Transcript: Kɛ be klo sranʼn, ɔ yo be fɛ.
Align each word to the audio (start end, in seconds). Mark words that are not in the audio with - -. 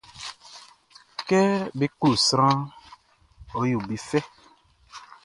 Kɛ 1.27 1.39
be 1.77 1.85
klo 1.99 2.09
sranʼn, 2.25 2.61
ɔ 3.57 3.61
yo 3.71 3.79
be 3.87 3.95
fɛ. 4.07 4.19